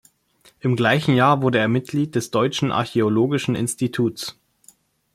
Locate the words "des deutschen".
2.15-2.71